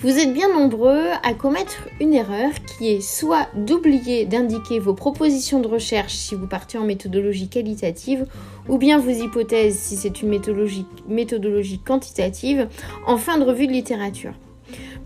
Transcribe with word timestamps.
Vous 0.00 0.18
êtes 0.18 0.34
bien 0.34 0.52
nombreux 0.52 1.06
à 1.22 1.32
commettre 1.32 1.88
une 2.02 2.12
erreur 2.12 2.50
qui 2.66 2.88
est 2.88 3.00
soit 3.00 3.48
d'oublier 3.54 4.26
d'indiquer 4.26 4.78
vos 4.78 4.92
propositions 4.92 5.58
de 5.58 5.68
recherche 5.68 6.12
si 6.12 6.34
vous 6.34 6.46
partez 6.46 6.76
en 6.76 6.84
méthodologie 6.84 7.48
qualitative 7.48 8.26
ou 8.68 8.76
bien 8.76 8.98
vos 8.98 9.10
hypothèses 9.10 9.78
si 9.78 9.96
c'est 9.96 10.20
une 10.20 10.28
méthodologie, 10.28 10.84
méthodologie 11.08 11.78
quantitative 11.78 12.68
en 13.06 13.16
fin 13.16 13.38
de 13.38 13.44
revue 13.44 13.66
de 13.66 13.72
littérature. 13.72 14.34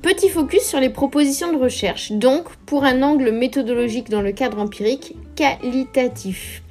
Petit 0.03 0.29
focus 0.29 0.63
sur 0.63 0.81
les 0.81 0.91
propositions 0.91 1.53
de 1.53 1.59
recherche, 1.59 2.11
donc 2.11 2.49
pour 2.67 2.83
un 2.83 3.03
angle 3.03 3.31
méthodologique 3.31 4.11
dans 4.11 4.23
le 4.23 4.33
cadre 4.33 4.59
empirique 4.59 5.15
qualitatif. 5.37 6.63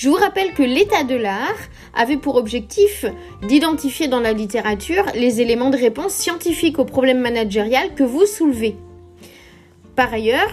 Je 0.00 0.08
vous 0.08 0.14
rappelle 0.14 0.54
que 0.54 0.62
l'état 0.62 1.04
de 1.04 1.14
l'art 1.14 1.58
avait 1.94 2.16
pour 2.16 2.36
objectif 2.36 3.04
d'identifier 3.46 4.08
dans 4.08 4.20
la 4.20 4.32
littérature 4.32 5.04
les 5.14 5.42
éléments 5.42 5.68
de 5.68 5.76
réponse 5.76 6.14
scientifiques 6.14 6.78
aux 6.78 6.86
problèmes 6.86 7.20
managériels 7.20 7.94
que 7.94 8.02
vous 8.02 8.24
soulevez. 8.24 8.76
Par 9.96 10.10
ailleurs, 10.10 10.48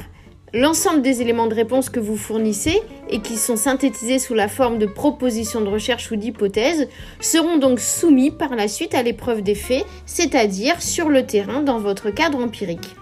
l'ensemble 0.54 1.02
des 1.02 1.22
éléments 1.22 1.48
de 1.48 1.56
réponse 1.56 1.90
que 1.90 2.02
vous 2.02 2.18
fournissez 2.18 2.82
et 3.10 3.22
qui 3.22 3.38
sont 3.38 3.56
synthétisés 3.56 4.20
sous 4.20 4.34
la 4.34 4.50
forme 4.50 4.80
de 4.80 4.86
propositions 4.86 5.62
de 5.62 5.70
recherche 5.70 6.12
ou 6.12 6.18
d'hypothèses 6.18 6.90
seront 7.22 7.56
donc 7.56 7.80
soumis 7.80 8.32
par 8.32 8.54
la 8.54 8.68
suite 8.68 8.95
à 8.95 9.02
l'épreuve 9.02 9.44
des 9.44 9.56
faits, 9.56 9.86
c'est-à-dire 10.06 10.82
sur 10.82 11.08
le 11.08 11.26
terrain 11.26 11.62
dans 11.62 11.80
votre 11.80 12.09
cadre 12.09 12.44
empirique. 12.44 12.98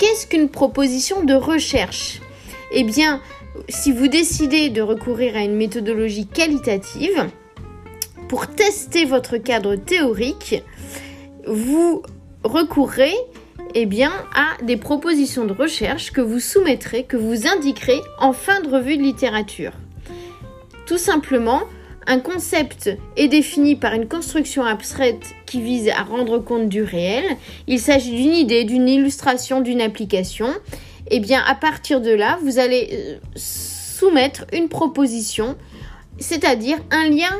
Qu'est-ce 0.00 0.26
qu'une 0.26 0.48
proposition 0.48 1.22
de 1.22 1.34
recherche? 1.34 2.20
Eh 2.72 2.82
bien, 2.82 3.20
si 3.68 3.92
vous 3.92 4.08
décidez 4.08 4.70
de 4.70 4.82
recourir 4.82 5.36
à 5.36 5.42
une 5.42 5.56
méthodologie 5.56 6.26
qualitative, 6.26 7.28
pour 8.28 8.46
tester 8.48 9.04
votre 9.04 9.36
cadre 9.36 9.76
théorique, 9.76 10.62
vous 11.46 12.02
recourrez 12.42 13.14
eh 13.74 13.86
bien, 13.86 14.12
à 14.34 14.62
des 14.62 14.76
propositions 14.76 15.44
de 15.44 15.52
recherche 15.52 16.12
que 16.12 16.20
vous 16.20 16.40
soumettrez, 16.40 17.04
que 17.04 17.16
vous 17.16 17.46
indiquerez 17.46 18.00
en 18.18 18.32
fin 18.32 18.60
de 18.60 18.68
revue 18.68 18.96
de 18.96 19.02
littérature. 19.02 19.72
Tout 20.86 20.98
simplement, 20.98 21.62
un 22.06 22.20
concept 22.20 22.90
est 23.16 23.28
défini 23.28 23.76
par 23.76 23.94
une 23.94 24.06
construction 24.06 24.64
abstraite 24.64 25.34
qui 25.46 25.60
vise 25.60 25.88
à 25.88 26.02
rendre 26.02 26.38
compte 26.38 26.68
du 26.68 26.82
réel. 26.82 27.24
Il 27.66 27.80
s'agit 27.80 28.14
d'une 28.14 28.34
idée, 28.34 28.64
d'une 28.64 28.88
illustration, 28.88 29.60
d'une 29.60 29.80
application 29.80 30.48
et 31.10 31.16
eh 31.16 31.20
bien 31.20 31.42
à 31.46 31.54
partir 31.54 32.00
de 32.00 32.10
là, 32.10 32.38
vous 32.42 32.58
allez 32.58 32.88
euh, 32.92 33.18
soumettre 33.36 34.46
une 34.52 34.68
proposition, 34.68 35.56
c'est-à-dire 36.18 36.78
un 36.90 37.08
lien 37.10 37.36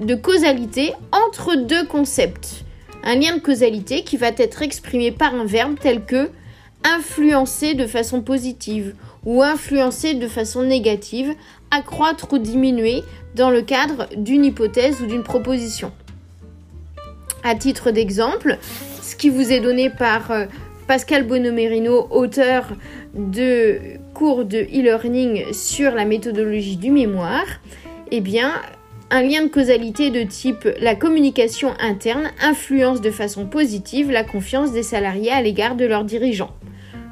de 0.00 0.14
causalité 0.14 0.92
entre 1.12 1.56
deux 1.56 1.84
concepts. 1.86 2.64
Un 3.02 3.16
lien 3.16 3.34
de 3.34 3.40
causalité 3.40 4.04
qui 4.04 4.16
va 4.16 4.28
être 4.28 4.62
exprimé 4.62 5.10
par 5.10 5.34
un 5.34 5.44
verbe 5.44 5.76
tel 5.80 6.04
que 6.04 6.30
influencer 6.84 7.74
de 7.74 7.86
façon 7.86 8.22
positive 8.22 8.94
ou 9.24 9.42
influencer 9.42 10.14
de 10.14 10.28
façon 10.28 10.62
négative, 10.62 11.34
accroître 11.70 12.32
ou 12.32 12.38
diminuer 12.38 13.02
dans 13.34 13.50
le 13.50 13.62
cadre 13.62 14.08
d'une 14.16 14.44
hypothèse 14.44 15.00
ou 15.02 15.06
d'une 15.06 15.22
proposition. 15.22 15.92
À 17.42 17.54
titre 17.54 17.90
d'exemple, 17.90 18.58
ce 19.02 19.16
qui 19.16 19.28
vous 19.28 19.52
est 19.52 19.60
donné 19.60 19.90
par 19.90 20.30
euh, 20.30 20.46
Pascal 20.90 21.22
Bonomerino, 21.22 22.08
auteur 22.10 22.72
de 23.14 23.78
cours 24.12 24.44
de 24.44 24.58
e-learning 24.58 25.52
sur 25.52 25.92
la 25.92 26.04
méthodologie 26.04 26.78
du 26.78 26.90
mémoire, 26.90 27.46
eh 28.10 28.20
bien, 28.20 28.54
un 29.08 29.22
lien 29.22 29.44
de 29.44 29.48
causalité 29.50 30.10
de 30.10 30.24
type 30.24 30.68
la 30.80 30.96
communication 30.96 31.74
interne 31.78 32.32
influence 32.42 33.00
de 33.00 33.12
façon 33.12 33.46
positive 33.46 34.10
la 34.10 34.24
confiance 34.24 34.72
des 34.72 34.82
salariés 34.82 35.30
à 35.30 35.40
l'égard 35.40 35.76
de 35.76 35.84
leurs 35.84 36.02
dirigeants. 36.02 36.56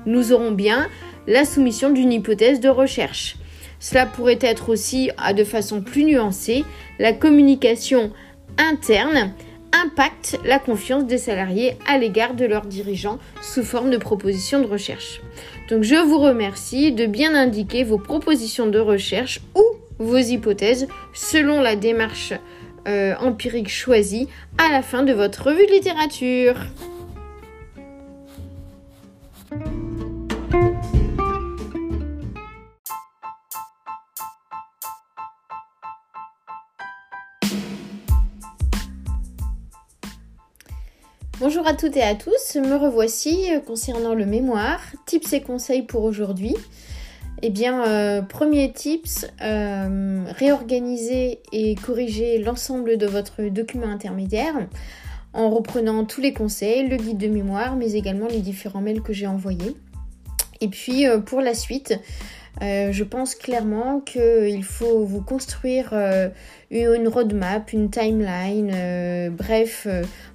Nous 0.06 0.32
aurons 0.32 0.50
bien 0.50 0.88
la 1.28 1.44
soumission 1.44 1.90
d'une 1.90 2.12
hypothèse 2.12 2.58
de 2.58 2.68
recherche. 2.68 3.36
Cela 3.78 4.06
pourrait 4.06 4.40
être 4.40 4.70
aussi, 4.70 5.12
de 5.36 5.44
façon 5.44 5.82
plus 5.82 6.02
nuancée, 6.02 6.64
la 6.98 7.12
communication 7.12 8.10
interne 8.58 9.34
impacte 9.72 10.38
la 10.44 10.58
confiance 10.58 11.04
des 11.06 11.18
salariés 11.18 11.76
à 11.86 11.98
l'égard 11.98 12.34
de 12.34 12.44
leurs 12.44 12.66
dirigeants 12.66 13.18
sous 13.42 13.62
forme 13.62 13.90
de 13.90 13.96
propositions 13.96 14.60
de 14.60 14.66
recherche. 14.66 15.20
Donc 15.68 15.82
je 15.82 15.96
vous 15.96 16.18
remercie 16.18 16.92
de 16.92 17.06
bien 17.06 17.34
indiquer 17.34 17.84
vos 17.84 17.98
propositions 17.98 18.66
de 18.66 18.78
recherche 18.78 19.40
ou 19.54 19.64
vos 19.98 20.18
hypothèses 20.18 20.88
selon 21.12 21.60
la 21.60 21.76
démarche 21.76 22.32
euh, 22.86 23.14
empirique 23.20 23.68
choisie 23.68 24.28
à 24.56 24.70
la 24.72 24.82
fin 24.82 25.02
de 25.02 25.12
votre 25.12 25.44
revue 25.44 25.66
de 25.66 25.72
littérature. 25.72 26.56
Bonjour 41.58 41.72
à 41.72 41.76
toutes 41.76 41.96
et 41.96 42.02
à 42.02 42.14
tous, 42.14 42.54
me 42.54 42.76
revoici 42.76 43.52
euh, 43.52 43.58
concernant 43.58 44.14
le 44.14 44.24
mémoire, 44.24 44.80
tips 45.06 45.32
et 45.32 45.40
conseils 45.40 45.82
pour 45.82 46.04
aujourd'hui. 46.04 46.54
Eh 47.42 47.50
bien, 47.50 47.84
euh, 47.84 48.22
premier 48.22 48.72
tips, 48.72 49.26
euh, 49.42 50.22
réorganiser 50.28 51.40
et 51.50 51.74
corriger 51.74 52.38
l'ensemble 52.38 52.96
de 52.96 53.06
votre 53.06 53.42
document 53.42 53.88
intermédiaire 53.88 54.54
en 55.32 55.50
reprenant 55.50 56.04
tous 56.04 56.20
les 56.20 56.32
conseils, 56.32 56.86
le 56.86 56.96
guide 56.96 57.18
de 57.18 57.26
mémoire, 57.26 57.74
mais 57.74 57.94
également 57.94 58.28
les 58.28 58.38
différents 58.38 58.80
mails 58.80 59.02
que 59.02 59.12
j'ai 59.12 59.26
envoyés. 59.26 59.74
Et 60.60 60.68
puis, 60.68 61.06
pour 61.26 61.40
la 61.40 61.54
suite, 61.54 61.98
euh, 62.62 62.92
je 62.92 63.04
pense 63.04 63.34
clairement 63.34 64.00
qu'il 64.00 64.64
faut 64.64 65.04
vous 65.04 65.20
construire 65.20 65.90
euh, 65.92 66.28
une 66.70 67.08
roadmap, 67.08 67.72
une 67.72 67.90
timeline, 67.90 68.72
euh, 68.74 69.30
bref, 69.30 69.86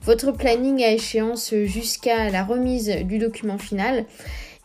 votre 0.01 0.31
planning 0.31 0.83
à 0.83 0.91
échéance 0.91 1.53
jusqu'à 1.66 2.29
la 2.29 2.44
remise 2.44 2.89
du 3.03 3.17
document 3.19 3.57
final. 3.57 4.06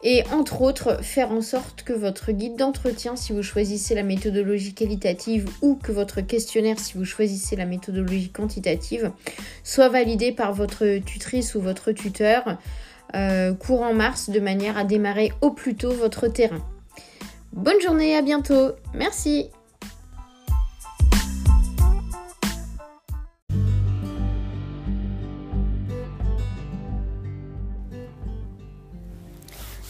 Et 0.05 0.23
entre 0.33 0.63
autres, 0.63 1.03
faire 1.03 1.33
en 1.33 1.41
sorte 1.41 1.83
que 1.83 1.93
votre 1.93 2.31
guide 2.31 2.55
d'entretien, 2.55 3.17
si 3.17 3.33
vous 3.33 3.43
choisissez 3.43 3.97
la 3.97 4.05
méthodologie 4.05 4.73
qualitative, 4.73 5.51
ou 5.61 5.75
que 5.75 5.91
votre 5.91 6.21
questionnaire, 6.21 6.79
si 6.79 6.97
vous 6.97 7.05
choisissez 7.05 7.57
la 7.57 7.67
méthodologie 7.67 8.31
quantitative, 8.31 9.11
soit 9.65 9.89
validé 9.89 10.31
par 10.31 10.53
votre 10.53 10.99
tutrice 10.99 11.57
ou 11.57 11.61
votre 11.61 11.91
tuteur 11.91 12.59
courant 13.59 13.95
mars 13.95 14.31
de 14.31 14.39
manière 14.39 14.79
à 14.79 14.85
démarrer 14.85 15.33
au 15.41 15.51
plus 15.51 15.75
tôt 15.75 15.91
votre 15.91 16.29
terrain. 16.29 16.63
Bonne 17.59 17.81
journée, 17.81 18.15
à 18.15 18.23
bientôt. 18.23 18.71
Merci. 18.95 19.51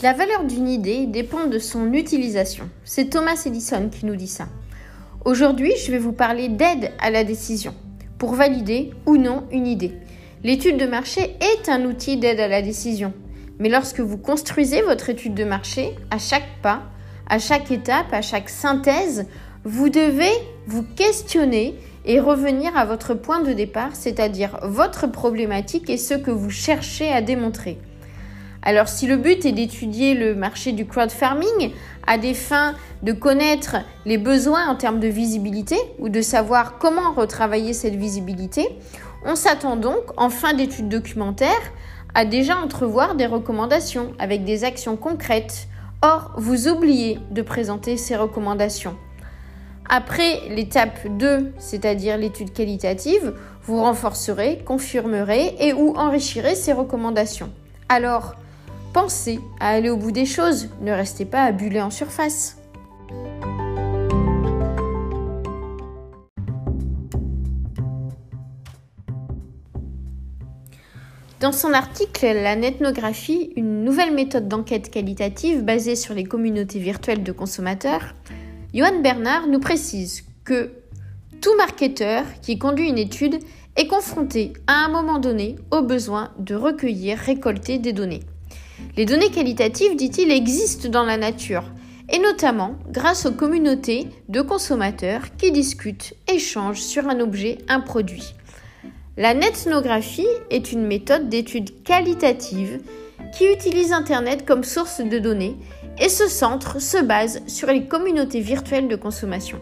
La 0.02 0.14
valeur 0.14 0.44
d'une 0.44 0.66
idée 0.66 1.04
dépend 1.04 1.44
de 1.44 1.58
son 1.58 1.92
utilisation. 1.92 2.70
C'est 2.84 3.10
Thomas 3.10 3.42
Edison 3.44 3.90
qui 3.90 4.06
nous 4.06 4.16
dit 4.16 4.28
ça. 4.28 4.48
Aujourd'hui, 5.26 5.74
je 5.76 5.92
vais 5.92 5.98
vous 5.98 6.14
parler 6.14 6.48
d'aide 6.48 6.92
à 6.98 7.10
la 7.10 7.22
décision 7.22 7.74
pour 8.16 8.32
valider 8.32 8.94
ou 9.04 9.18
non 9.18 9.46
une 9.52 9.66
idée. 9.66 9.92
L'étude 10.42 10.78
de 10.78 10.86
marché 10.86 11.36
est 11.42 11.68
un 11.68 11.84
outil 11.84 12.16
d'aide 12.16 12.40
à 12.40 12.48
la 12.48 12.62
décision. 12.62 13.12
Mais 13.58 13.68
lorsque 13.68 14.00
vous 14.00 14.16
construisez 14.16 14.80
votre 14.80 15.10
étude 15.10 15.34
de 15.34 15.44
marché, 15.44 15.94
à 16.10 16.18
chaque 16.18 16.48
pas, 16.62 16.84
à 17.28 17.38
chaque 17.38 17.70
étape, 17.70 18.12
à 18.12 18.22
chaque 18.22 18.48
synthèse, 18.48 19.26
vous 19.64 19.88
devez 19.88 20.32
vous 20.66 20.82
questionner 20.82 21.74
et 22.04 22.20
revenir 22.20 22.76
à 22.76 22.86
votre 22.86 23.14
point 23.14 23.42
de 23.42 23.52
départ, 23.52 23.90
c'est-à-dire 23.92 24.58
votre 24.62 25.06
problématique 25.06 25.90
et 25.90 25.98
ce 25.98 26.14
que 26.14 26.30
vous 26.30 26.50
cherchez 26.50 27.12
à 27.12 27.20
démontrer. 27.20 27.78
Alors 28.62 28.88
si 28.88 29.06
le 29.06 29.16
but 29.16 29.44
est 29.44 29.52
d'étudier 29.52 30.14
le 30.14 30.34
marché 30.34 30.72
du 30.72 30.86
crowd 30.86 31.10
farming 31.10 31.72
à 32.06 32.18
des 32.18 32.34
fins 32.34 32.74
de 33.02 33.12
connaître 33.12 33.76
les 34.04 34.18
besoins 34.18 34.66
en 34.68 34.74
termes 34.74 35.00
de 35.00 35.08
visibilité 35.08 35.76
ou 35.98 36.08
de 36.08 36.20
savoir 36.20 36.78
comment 36.78 37.12
retravailler 37.12 37.72
cette 37.72 37.94
visibilité, 37.94 38.68
on 39.24 39.36
s'attend 39.36 39.76
donc 39.76 40.02
en 40.16 40.30
fin 40.30 40.54
d'étude 40.54 40.88
documentaire 40.88 41.60
à 42.14 42.24
déjà 42.24 42.56
entrevoir 42.56 43.14
des 43.14 43.26
recommandations 43.26 44.12
avec 44.18 44.44
des 44.44 44.64
actions 44.64 44.96
concrètes 44.96 45.68
Or, 46.00 46.30
vous 46.36 46.68
oubliez 46.68 47.18
de 47.32 47.42
présenter 47.42 47.96
ces 47.96 48.14
recommandations. 48.14 48.96
Après 49.88 50.48
l'étape 50.48 51.08
2, 51.08 51.54
c'est-à-dire 51.58 52.16
l'étude 52.16 52.52
qualitative, 52.52 53.34
vous 53.64 53.82
renforcerez, 53.82 54.62
confirmerez 54.64 55.56
et 55.58 55.72
ou 55.72 55.96
enrichirez 55.96 56.54
ces 56.54 56.72
recommandations. 56.72 57.50
Alors, 57.88 58.36
pensez 58.92 59.40
à 59.58 59.70
aller 59.70 59.90
au 59.90 59.96
bout 59.96 60.12
des 60.12 60.26
choses, 60.26 60.68
ne 60.82 60.92
restez 60.92 61.24
pas 61.24 61.42
à 61.42 61.50
buller 61.50 61.80
en 61.80 61.90
surface. 61.90 62.58
Dans 71.40 71.52
son 71.52 71.72
article 71.72 72.26
La 72.34 72.56
netnographie, 72.56 73.52
une 73.54 73.84
nouvelle 73.84 74.12
méthode 74.12 74.48
d'enquête 74.48 74.90
qualitative 74.90 75.62
basée 75.62 75.94
sur 75.94 76.12
les 76.12 76.24
communautés 76.24 76.80
virtuelles 76.80 77.22
de 77.22 77.30
consommateurs, 77.30 78.16
Johan 78.74 79.00
Bernard 79.04 79.46
nous 79.46 79.60
précise 79.60 80.24
que 80.44 80.72
tout 81.40 81.56
marketeur 81.56 82.24
qui 82.42 82.58
conduit 82.58 82.88
une 82.88 82.98
étude 82.98 83.38
est 83.76 83.86
confronté 83.86 84.52
à 84.66 84.84
un 84.84 84.88
moment 84.88 85.20
donné 85.20 85.54
au 85.70 85.82
besoin 85.82 86.32
de 86.40 86.56
recueillir, 86.56 87.18
récolter 87.18 87.78
des 87.78 87.92
données. 87.92 88.24
Les 88.96 89.04
données 89.04 89.30
qualitatives, 89.30 89.94
dit-il, 89.94 90.32
existent 90.32 90.88
dans 90.88 91.04
la 91.04 91.18
nature, 91.18 91.70
et 92.12 92.18
notamment 92.18 92.74
grâce 92.90 93.26
aux 93.26 93.32
communautés 93.32 94.08
de 94.28 94.40
consommateurs 94.40 95.22
qui 95.36 95.52
discutent, 95.52 96.14
échangent 96.26 96.82
sur 96.82 97.06
un 97.06 97.20
objet, 97.20 97.58
un 97.68 97.78
produit. 97.78 98.34
La 99.18 99.34
netnographie 99.34 100.28
est 100.48 100.70
une 100.70 100.86
méthode 100.86 101.28
d'étude 101.28 101.82
qualitative 101.82 102.78
qui 103.36 103.52
utilise 103.52 103.90
Internet 103.90 104.46
comme 104.46 104.62
source 104.62 105.00
de 105.00 105.18
données 105.18 105.56
et 105.98 106.08
ce 106.08 106.28
centre 106.28 106.80
se 106.80 107.02
base 107.02 107.42
sur 107.48 107.66
les 107.66 107.86
communautés 107.86 108.40
virtuelles 108.40 108.86
de 108.86 108.94
consommation. 108.94 109.58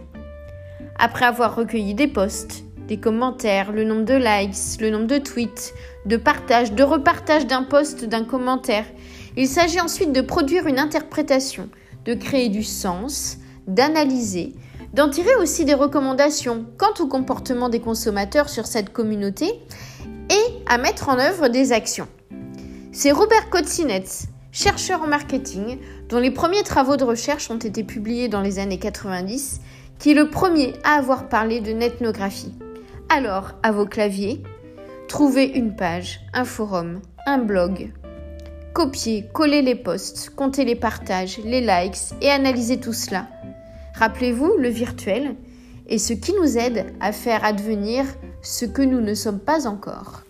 Après 0.99 1.25
avoir 1.25 1.57
recueilli 1.57 1.95
des 1.95 2.07
posts, 2.07 2.65
des 2.87 2.99
commentaires, 2.99 3.73
le 3.73 3.85
nombre 3.85 4.05
de 4.05 4.13
likes, 4.13 4.79
le 4.79 4.91
nombre 4.91 5.07
de 5.07 5.17
tweets, 5.17 5.73
de 6.05 6.19
partages, 6.19 6.73
de 6.73 6.83
repartages 6.83 7.47
d'un 7.47 7.63
post, 7.63 8.05
d'un 8.05 8.25
commentaire. 8.25 8.85
Il 9.39 9.49
s'agit 9.49 9.81
ensuite 9.81 10.13
de 10.13 10.21
produire 10.21 10.67
une 10.67 10.79
interprétation, 10.79 11.71
de 12.05 12.13
créer 12.13 12.51
du 12.51 12.63
sens, 12.63 13.39
d'analyser, 13.67 14.53
d'en 14.93 15.11
tirer 15.11 15.35
aussi 15.37 15.65
des 15.65 15.75
recommandations 15.75 16.67
quant 16.79 16.95
au 17.01 17.07
comportement 17.07 17.69
des 17.69 17.81
consommateurs 17.81 18.49
sur 18.49 18.67
cette 18.67 18.93
communauté 18.93 19.47
et 20.31 20.63
à 20.67 20.79
mettre 20.79 21.09
en 21.09 21.19
œuvre 21.19 21.49
des 21.49 21.73
actions. 21.73 22.09
C'est 22.93 23.13
Robert 23.13 23.51
Kotzinetz, 23.51 24.27
chercheur 24.53 25.03
en 25.03 25.07
marketing, 25.07 25.79
dont 26.09 26.19
les 26.19 26.31
premiers 26.31 26.63
travaux 26.63 26.97
de 26.97 27.05
recherche 27.05 27.51
ont 27.51 27.59
été 27.59 27.85
publiés 27.85 28.29
dans 28.29 28.41
les 28.41 28.59
années 28.59 28.79
90, 28.79 29.61
qui 29.99 30.13
est 30.13 30.15
le 30.15 30.31
premier 30.31 30.75
à 30.83 30.93
avoir 30.93 31.29
parlé 31.29 31.61
de 31.61 31.73
netnographie. 31.73 32.55
Alors, 33.09 33.53
à 33.63 33.71
vos 33.71 33.87
claviers, 33.87 34.43
trouvez 35.09 35.45
une 35.45 35.77
page, 35.77 36.21
un 36.33 36.45
forum, 36.45 37.01
un 37.27 37.39
blog. 37.39 37.93
Copiez, 38.73 39.27
collez 39.33 39.63
les 39.63 39.75
posts, 39.75 40.31
comptez 40.31 40.65
les 40.65 40.75
partages, 40.75 41.39
les 41.45 41.61
likes 41.61 42.15
et 42.21 42.31
analysez 42.31 42.79
tout 42.79 42.93
cela. 42.93 43.27
Rappelez-vous, 43.99 44.59
le 44.59 44.69
virtuel 44.69 45.37
est 45.89 45.97
ce 45.97 46.13
qui 46.13 46.35
nous 46.35 46.59
aide 46.59 46.93
à 47.01 47.13
faire 47.13 47.47
advenir 47.47 48.05
ce 48.43 48.67
que 48.67 48.83
nous 48.83 49.01
ne 49.01 49.15
sommes 49.15 49.41
pas 49.41 49.67
encore. 49.67 50.23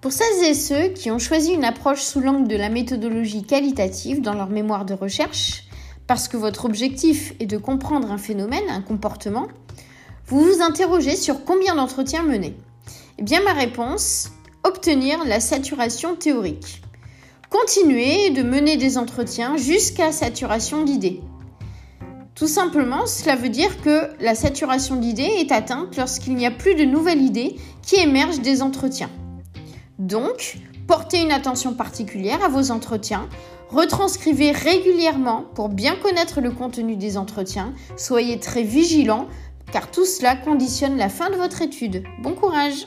Pour 0.00 0.12
celles 0.12 0.44
et 0.46 0.54
ceux 0.54 0.88
qui 0.88 1.10
ont 1.10 1.18
choisi 1.18 1.52
une 1.52 1.66
approche 1.66 2.00
sous 2.00 2.20
l'angle 2.20 2.48
de 2.48 2.56
la 2.56 2.70
méthodologie 2.70 3.42
qualitative 3.42 4.22
dans 4.22 4.32
leur 4.32 4.48
mémoire 4.48 4.86
de 4.86 4.94
recherche, 4.94 5.69
parce 6.10 6.26
que 6.26 6.36
votre 6.36 6.64
objectif 6.64 7.34
est 7.38 7.46
de 7.46 7.56
comprendre 7.56 8.10
un 8.10 8.18
phénomène, 8.18 8.68
un 8.68 8.82
comportement, 8.82 9.46
vous 10.26 10.40
vous 10.40 10.60
interrogez 10.60 11.14
sur 11.14 11.44
combien 11.44 11.76
d'entretiens 11.76 12.24
mener. 12.24 12.56
Eh 13.18 13.22
bien 13.22 13.40
ma 13.44 13.52
réponse, 13.52 14.32
obtenir 14.64 15.22
la 15.24 15.38
saturation 15.38 16.16
théorique. 16.16 16.82
Continuez 17.48 18.30
de 18.30 18.42
mener 18.42 18.76
des 18.76 18.98
entretiens 18.98 19.56
jusqu'à 19.56 20.10
saturation 20.10 20.82
d'idées. 20.82 21.20
Tout 22.34 22.48
simplement, 22.48 23.06
cela 23.06 23.36
veut 23.36 23.48
dire 23.48 23.80
que 23.80 24.10
la 24.20 24.34
saturation 24.34 24.96
d'idées 24.96 25.22
est 25.38 25.52
atteinte 25.52 25.96
lorsqu'il 25.96 26.34
n'y 26.34 26.44
a 26.44 26.50
plus 26.50 26.74
de 26.74 26.84
nouvelles 26.86 27.22
idées 27.22 27.54
qui 27.82 28.00
émergent 28.00 28.40
des 28.40 28.62
entretiens. 28.62 29.10
Donc, 30.00 30.58
portez 30.88 31.22
une 31.22 31.30
attention 31.30 31.72
particulière 31.74 32.42
à 32.44 32.48
vos 32.48 32.72
entretiens, 32.72 33.28
retranscrivez 33.70 34.50
régulièrement 34.50 35.44
pour 35.54 35.68
bien 35.68 35.94
connaître 35.96 36.40
le 36.40 36.50
contenu 36.50 36.96
des 36.96 37.16
entretiens, 37.16 37.72
soyez 37.96 38.38
très 38.38 38.62
vigilants 38.62 39.28
car 39.72 39.90
tout 39.90 40.04
cela 40.04 40.34
conditionne 40.36 40.96
la 40.96 41.08
fin 41.08 41.30
de 41.30 41.36
votre 41.36 41.62
étude. 41.62 42.02
Bon 42.22 42.34
courage 42.34 42.84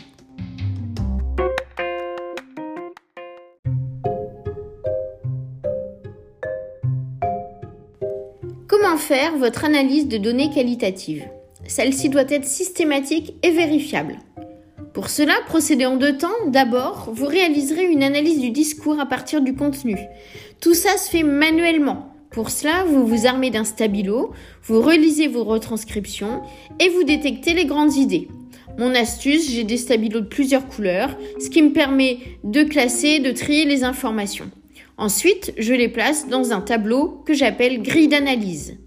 Comment 8.67 8.97
faire 8.97 9.37
votre 9.37 9.65
analyse 9.65 10.07
de 10.07 10.17
données 10.17 10.49
qualitatives? 10.49 11.25
Celle-ci 11.67 12.09
doit 12.09 12.29
être 12.29 12.45
systématique 12.45 13.35
et 13.41 13.51
vérifiable. 13.51 14.17
Pour 14.93 15.09
cela, 15.09 15.33
procédez 15.47 15.87
en 15.87 15.97
deux 15.97 16.17
temps. 16.17 16.29
D'abord, 16.47 17.09
vous 17.11 17.25
réaliserez 17.25 17.85
une 17.85 18.03
analyse 18.03 18.39
du 18.39 18.51
discours 18.51 18.99
à 18.99 19.07
partir 19.07 19.41
du 19.41 19.55
contenu. 19.55 19.97
Tout 20.61 20.75
ça 20.75 20.97
se 20.97 21.09
fait 21.09 21.23
manuellement. 21.23 22.13
Pour 22.29 22.51
cela, 22.51 22.83
vous 22.85 23.05
vous 23.05 23.25
armez 23.25 23.49
d'un 23.49 23.63
stabilo, 23.63 24.31
vous 24.63 24.81
relisez 24.81 25.27
vos 25.27 25.43
retranscriptions 25.43 26.41
et 26.79 26.89
vous 26.89 27.03
détectez 27.03 27.53
les 27.53 27.65
grandes 27.65 27.95
idées. 27.95 28.27
Mon 28.77 28.93
astuce, 28.93 29.51
j'ai 29.51 29.63
des 29.63 29.77
stabilos 29.77 30.21
de 30.21 30.27
plusieurs 30.27 30.67
couleurs, 30.67 31.15
ce 31.39 31.49
qui 31.49 31.61
me 31.61 31.73
permet 31.73 32.19
de 32.43 32.63
classer, 32.63 33.19
de 33.19 33.31
trier 33.31 33.65
les 33.65 33.83
informations. 33.83 34.49
Ensuite, 34.97 35.53
je 35.57 35.73
les 35.73 35.89
place 35.89 36.27
dans 36.27 36.53
un 36.53 36.61
tableau 36.61 37.21
que 37.25 37.33
j'appelle 37.33 37.81
grille 37.81 38.07
d'analyse. 38.07 38.77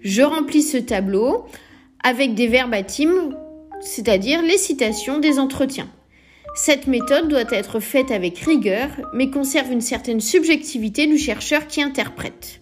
Je 0.00 0.22
remplis 0.22 0.62
ce 0.62 0.76
tableau 0.76 1.44
avec 2.02 2.34
des 2.34 2.48
verbatims 2.48 3.36
c'est-à-dire 3.82 4.42
les 4.42 4.58
citations 4.58 5.18
des 5.18 5.38
entretiens. 5.38 5.90
Cette 6.54 6.86
méthode 6.86 7.28
doit 7.28 7.50
être 7.50 7.80
faite 7.80 8.10
avec 8.10 8.38
rigueur, 8.38 8.88
mais 9.14 9.30
conserve 9.30 9.72
une 9.72 9.80
certaine 9.80 10.20
subjectivité 10.20 11.06
du 11.06 11.18
chercheur 11.18 11.66
qui 11.66 11.82
interprète. 11.82 12.60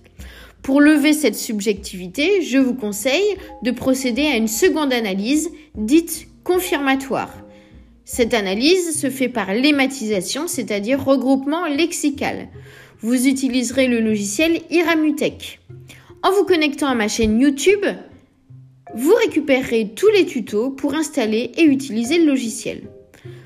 Pour 0.62 0.80
lever 0.80 1.12
cette 1.12 1.36
subjectivité, 1.36 2.42
je 2.42 2.58
vous 2.58 2.74
conseille 2.74 3.36
de 3.62 3.70
procéder 3.70 4.26
à 4.26 4.36
une 4.36 4.48
seconde 4.48 4.92
analyse, 4.92 5.50
dite 5.74 6.28
confirmatoire. 6.44 7.34
Cette 8.04 8.34
analyse 8.34 8.98
se 8.98 9.08
fait 9.08 9.28
par 9.28 9.54
lématisation, 9.54 10.46
c'est-à-dire 10.48 11.04
regroupement 11.04 11.66
lexical. 11.66 12.48
Vous 13.00 13.26
utiliserez 13.26 13.86
le 13.86 14.00
logiciel 14.00 14.60
Iramutech. 14.70 15.60
En 16.22 16.32
vous 16.32 16.44
connectant 16.44 16.88
à 16.88 16.94
ma 16.94 17.08
chaîne 17.08 17.40
YouTube, 17.40 17.84
vous 18.94 19.14
récupérerez 19.14 19.92
tous 19.94 20.08
les 20.08 20.26
tutos 20.26 20.70
pour 20.70 20.94
installer 20.94 21.52
et 21.56 21.62
utiliser 21.62 22.18
le 22.18 22.26
logiciel. 22.26 22.82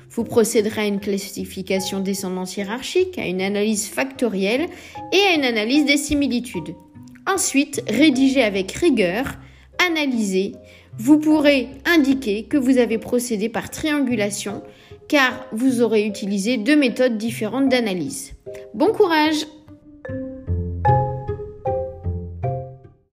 Vous 0.09 0.23
procéderez 0.23 0.81
à 0.81 0.85
une 0.85 0.99
classification 0.99 1.99
descendante 1.99 2.55
hiérarchique, 2.55 3.19
à 3.19 3.25
une 3.25 3.41
analyse 3.41 3.87
factorielle 3.87 4.67
et 5.11 5.19
à 5.19 5.35
une 5.35 5.43
analyse 5.43 5.85
des 5.85 5.97
similitudes. 5.97 6.73
Ensuite, 7.27 7.83
rédigez 7.89 8.43
avec 8.43 8.71
rigueur, 8.71 9.25
analysez. 9.85 10.53
Vous 10.97 11.19
pourrez 11.19 11.67
indiquer 11.85 12.43
que 12.43 12.55
vous 12.55 12.77
avez 12.77 12.97
procédé 12.97 13.49
par 13.49 13.69
triangulation 13.69 14.63
car 15.09 15.45
vous 15.51 15.81
aurez 15.81 16.05
utilisé 16.05 16.57
deux 16.57 16.77
méthodes 16.77 17.17
différentes 17.17 17.69
d'analyse. 17.69 18.33
Bon 18.73 18.87
courage 18.87 19.45